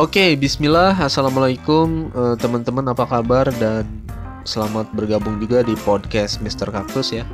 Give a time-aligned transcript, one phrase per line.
[0.00, 0.96] Oke, bismillah.
[0.96, 3.84] Assalamualaikum eh, teman-teman apa kabar dan
[4.48, 6.72] selamat bergabung juga di podcast Mr.
[6.72, 7.28] Kaktus ya.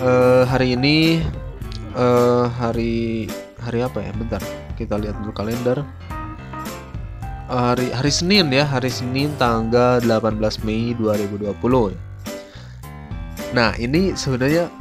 [0.00, 1.20] Eh, hari ini
[1.92, 3.28] eh, hari
[3.60, 4.08] hari apa ya?
[4.16, 4.40] Bentar,
[4.80, 5.84] kita lihat dulu kalender.
[7.52, 11.52] Hari hari Senin ya, hari Senin tanggal 18 Mei 2020
[11.92, 12.00] ya.
[13.52, 14.72] Nah, ini sebenarnya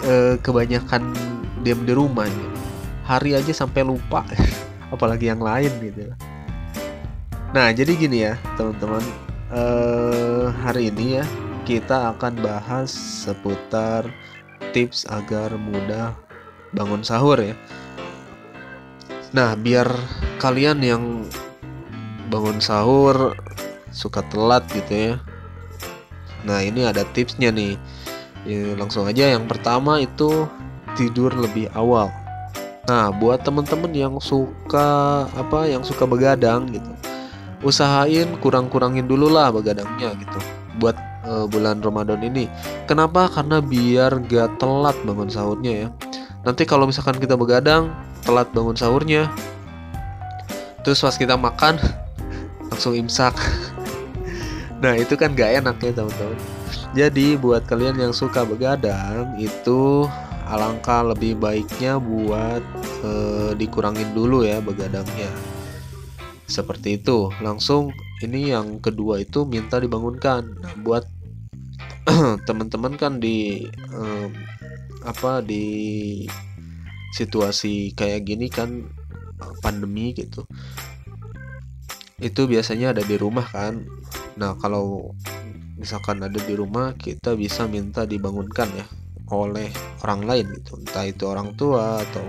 [0.00, 1.12] eh, kebanyakan
[1.60, 2.48] diam di rumah ya.
[3.04, 4.24] Hari aja sampai lupa.
[4.92, 6.12] apalagi yang lain gitu.
[7.56, 9.02] Nah, jadi gini ya, teman-teman.
[9.52, 11.24] Eh, hari ini ya
[11.68, 14.08] kita akan bahas seputar
[14.72, 16.16] tips agar mudah
[16.72, 17.52] bangun sahur ya.
[19.36, 19.88] Nah, biar
[20.40, 21.04] kalian yang
[22.32, 23.36] bangun sahur
[23.92, 25.14] suka telat gitu ya.
[26.48, 27.76] Nah, ini ada tipsnya nih.
[28.48, 30.48] Ya, langsung aja yang pertama itu
[30.96, 32.08] tidur lebih awal.
[32.82, 36.90] Nah, buat temen-temen yang suka apa, yang suka begadang gitu,
[37.62, 40.38] usahain kurang-kurangin dulu lah begadangnya gitu.
[40.82, 42.50] Buat uh, bulan Ramadan ini,
[42.90, 43.30] kenapa?
[43.30, 45.88] Karena biar gak telat bangun sahurnya ya.
[46.42, 47.94] Nanti kalau misalkan kita begadang,
[48.26, 49.30] telat bangun sahurnya,
[50.82, 51.78] terus pas kita makan
[52.74, 53.38] langsung imsak.
[54.82, 56.38] nah itu kan gak enak ya teman-teman.
[56.98, 60.10] Jadi buat kalian yang suka begadang itu
[60.52, 62.60] alangkah lebih baiknya buat
[63.00, 65.32] eh, dikurangin dulu ya begadangnya.
[66.44, 67.32] Seperti itu.
[67.40, 70.44] Langsung ini yang kedua itu minta dibangunkan.
[70.60, 71.08] Nah, buat
[72.48, 74.28] teman-teman kan di eh,
[75.02, 75.64] apa di
[77.16, 78.84] situasi kayak gini kan
[79.64, 80.44] pandemi gitu.
[82.20, 83.88] Itu biasanya ada di rumah kan.
[84.36, 85.16] Nah kalau
[85.80, 88.86] misalkan ada di rumah kita bisa minta dibangunkan ya
[89.32, 89.72] oleh
[90.04, 90.76] orang lain gitu.
[90.76, 92.26] Entah itu orang tua atau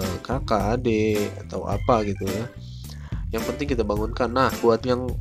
[0.00, 2.44] uh, kakak adik atau apa gitu ya.
[3.30, 4.32] Yang penting kita bangunkan.
[4.32, 5.12] Nah buat yang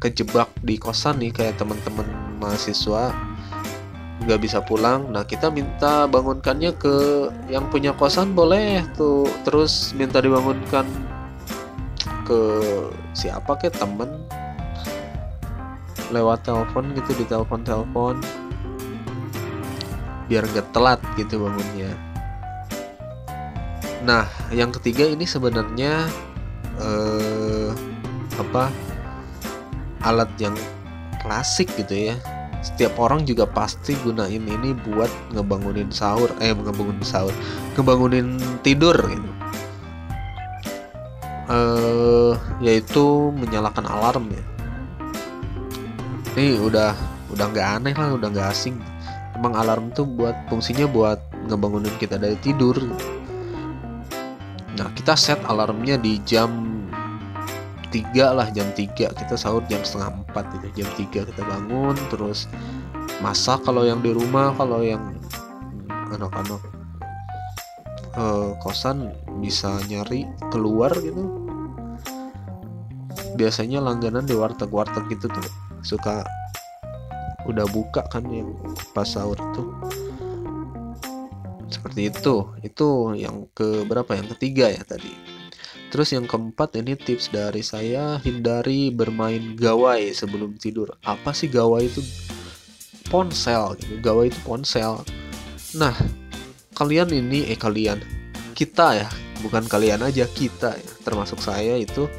[0.00, 2.04] kejebak di kosan nih kayak teman-teman
[2.36, 3.16] mahasiswa
[4.16, 9.28] nggak bisa pulang nah kita minta bangunkannya ke yang punya kosan boleh tuh.
[9.44, 10.86] Terus minta dibangunkan
[12.26, 12.40] ke
[13.14, 14.24] siapa ke temen?
[16.14, 18.22] Lewat telepon gitu di telepon telepon
[20.26, 21.94] biar gak telat gitu bangunnya.
[24.06, 26.06] Nah yang ketiga ini sebenarnya
[26.78, 27.70] eh,
[28.38, 28.70] apa
[30.06, 30.54] alat yang
[31.22, 32.16] klasik gitu ya.
[32.62, 37.34] Setiap orang juga pasti gunain ini buat ngebangunin sahur eh ngebangunin sahur
[37.78, 39.30] ngebangunin tidur gitu.
[41.46, 44.44] Eh yaitu menyalakan alarm ya.
[46.34, 46.92] Ini udah
[47.30, 48.76] udah nggak aneh lah udah nggak asing
[49.36, 51.20] emang alarm tuh buat fungsinya buat
[51.52, 52.74] ngebangunin kita dari tidur.
[54.76, 56.76] Nah kita set alarmnya di jam
[57.92, 62.50] 3 lah jam 3 kita sahur jam setengah 4 gitu jam 3 kita bangun terus
[63.24, 65.16] masak kalau yang di rumah kalau yang
[66.12, 66.60] anak-anak
[68.16, 71.44] eh, kosan bisa nyari keluar gitu.
[73.36, 75.48] Biasanya langganan di warteg-warteg gitu tuh
[75.84, 76.24] suka
[77.46, 78.52] udah buka kan yang
[78.90, 79.70] pas sahur tuh?
[81.70, 82.50] Seperti itu.
[82.62, 84.14] Itu yang ke berapa?
[84.14, 85.10] Yang ketiga ya tadi.
[85.90, 90.92] Terus yang keempat ini tips dari saya hindari bermain gawai sebelum tidur.
[91.06, 92.02] Apa sih gawai itu?
[93.06, 94.02] Ponsel gitu.
[94.02, 94.98] Gawai itu ponsel.
[95.78, 95.94] Nah
[96.74, 98.02] kalian ini eh kalian.
[98.52, 99.08] Kita ya.
[99.40, 100.90] Bukan kalian aja kita ya.
[101.06, 102.10] Termasuk saya itu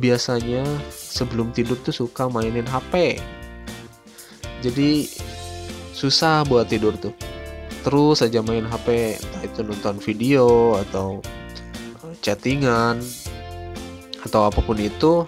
[0.00, 3.20] biasanya sebelum tidur tuh suka mainin HP
[4.62, 5.10] jadi
[5.92, 7.12] susah buat tidur tuh.
[7.82, 11.18] Terus aja main HP entah itu nonton video atau
[12.06, 13.02] eh, chattingan
[14.22, 15.26] atau apa pun itu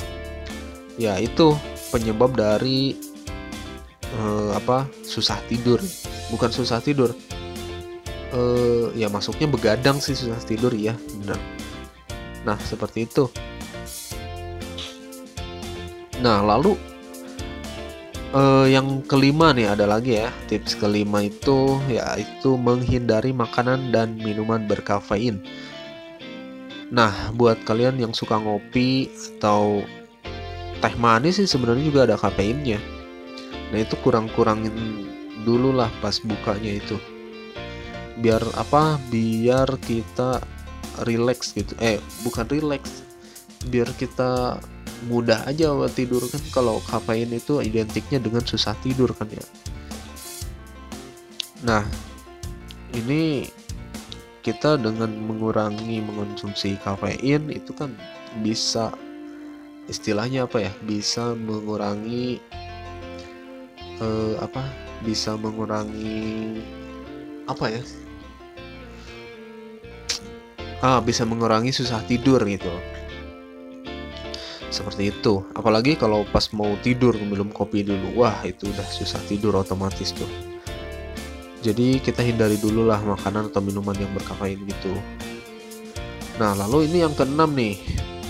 [0.95, 1.51] ya itu
[1.91, 2.95] penyebab dari
[4.23, 5.83] uh, apa susah tidur.
[6.31, 7.11] Bukan susah tidur
[8.35, 11.39] uh, ya masuknya begadang sih susah tidur ya benar.
[12.43, 13.31] Nah seperti itu.
[16.21, 16.77] Nah lalu
[18.35, 20.29] uh, yang kelima nih ada lagi ya.
[20.51, 25.41] Tips kelima itu yaitu menghindari makanan dan minuman berkafein.
[26.91, 29.09] Nah buat kalian yang suka ngopi
[29.39, 29.87] atau
[30.83, 32.83] teh manis sih sebenarnya juga ada kafeinnya.
[33.73, 34.75] Nah itu kurang-kurangin
[35.47, 36.99] dulu lah pas bukanya itu.
[38.21, 39.01] Biar apa?
[39.09, 40.43] Biar kita
[41.03, 41.75] relax gitu.
[41.81, 43.03] Eh bukan relax.
[43.65, 44.61] Biar kita
[45.05, 49.45] mudah aja tidur kan kalau kafein itu identiknya dengan susah tidur kan ya.
[51.65, 51.85] Nah
[52.97, 53.49] ini
[54.45, 57.97] kita dengan mengurangi mengonsumsi kafein itu kan
[58.45, 58.93] bisa
[59.89, 62.41] istilahnya apa ya bisa mengurangi
[64.01, 64.65] uh, apa
[65.05, 66.61] bisa mengurangi
[67.49, 67.83] apa ya?
[70.85, 72.94] Ah bisa mengurangi susah tidur gitu
[74.75, 75.47] seperti itu.
[75.55, 78.19] Apalagi kalau pas mau tidur minum kopi dulu.
[78.19, 80.27] Wah itu udah susah tidur otomatis tuh.
[81.63, 84.93] Jadi kita hindari dulu lah makanan atau minuman yang berkafein gitu.
[86.37, 87.79] Nah lalu ini yang keenam nih.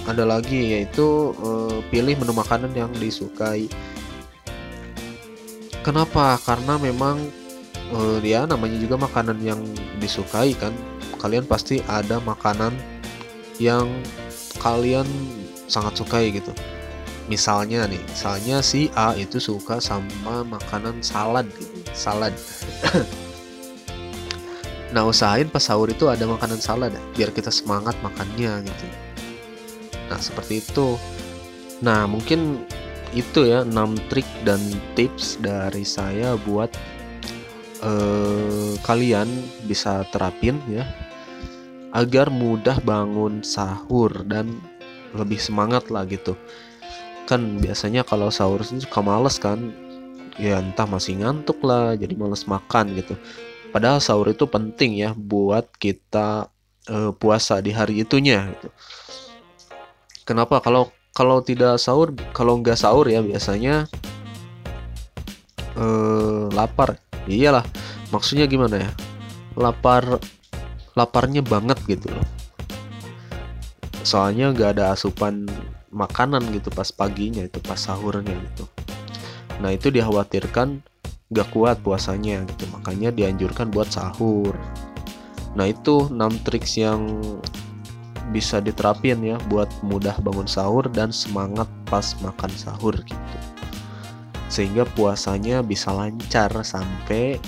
[0.05, 3.73] Ada lagi yaitu uh, pilih menu makanan yang disukai.
[5.81, 6.37] Kenapa?
[6.45, 7.17] Karena memang
[7.91, 9.65] uh, ya namanya juga makanan yang
[9.97, 10.77] disukai kan.
[11.25, 12.77] Kalian pasti ada makanan
[13.57, 13.89] yang
[14.61, 15.09] kalian
[15.67, 16.53] sangat sukai gitu.
[17.27, 22.35] Misalnya nih misalnya si A itu suka sama makanan salad gitu salad.
[24.95, 28.87] Nah usahain pas sahur itu ada makanan salad biar kita semangat makannya gitu.
[30.09, 30.95] Nah, seperti itu.
[31.83, 32.65] Nah, mungkin
[33.15, 34.59] itu ya 6 trik dan
[34.99, 36.71] tips dari saya buat
[37.83, 39.29] eh, kalian
[39.71, 40.83] bisa terapin ya
[41.95, 44.59] agar mudah bangun sahur dan
[45.15, 46.35] lebih semangat lah gitu.
[47.25, 49.73] Kan biasanya kalau sahur itu suka males kan.
[50.35, 53.15] Ya entah masih ngantuk lah, jadi males makan gitu.
[53.71, 56.51] Padahal sahur itu penting ya buat kita
[56.91, 58.69] uh, puasa di hari itunya gitu.
[60.27, 60.59] Kenapa?
[60.59, 63.87] Kalau kalau tidak sahur, kalau nggak sahur ya biasanya
[65.79, 66.99] eh, lapar.
[67.31, 67.63] Iyalah,
[68.11, 68.91] maksudnya gimana ya?
[69.55, 70.19] Lapar,
[70.99, 72.27] laparnya banget gitu loh.
[74.05, 75.49] Soalnya nggak ada asupan
[75.89, 78.69] makanan gitu pas paginya itu pas sahurnya gitu.
[79.59, 80.85] Nah itu dikhawatirkan
[81.33, 84.53] nggak kuat puasanya gitu, makanya dianjurkan buat sahur.
[85.57, 87.09] Nah itu 6 triks yang
[88.31, 93.39] bisa diterapin ya buat mudah bangun sahur dan semangat pas makan sahur gitu
[94.49, 97.43] sehingga puasanya bisa lancar sampai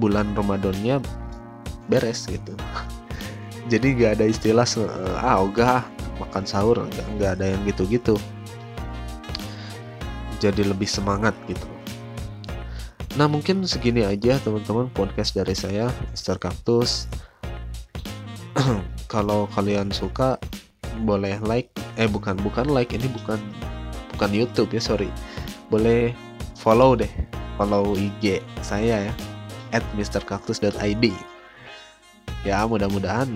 [0.00, 1.04] bulan Ramadannya
[1.92, 2.56] beres gitu
[3.66, 4.66] jadi gak ada istilah
[5.18, 5.82] ah ogah
[6.22, 8.16] makan sahur nggak nggak ada yang gitu-gitu.
[10.38, 11.66] Jadi lebih semangat gitu.
[13.16, 16.36] Nah mungkin segini aja teman-teman podcast dari saya Mr.
[16.36, 17.08] Cactus
[19.12, 20.36] kalau kalian suka
[21.04, 21.72] boleh like.
[21.96, 23.40] Eh bukan bukan like ini bukan
[24.16, 25.08] bukan YouTube ya sorry.
[25.72, 26.12] Boleh
[26.60, 27.10] follow deh
[27.56, 29.14] follow IG saya ya
[29.72, 31.35] at mrcactus.id
[32.46, 33.26] ya mudah-mudahan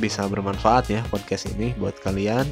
[0.00, 2.48] bisa bermanfaat ya podcast ini buat kalian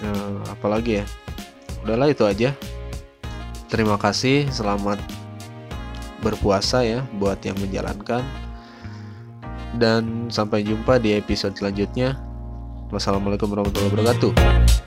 [0.00, 1.06] uh, apalagi ya
[1.84, 2.56] udahlah itu aja
[3.68, 4.98] terima kasih selamat
[6.24, 8.24] berpuasa ya buat yang menjalankan
[9.76, 12.20] dan sampai jumpa di episode selanjutnya.
[12.92, 14.81] Wassalamualaikum warahmatullahi wabarakatuh.